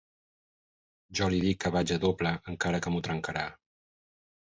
[1.19, 3.45] Jo li dic que vaig a doble encara que m’ho trencara.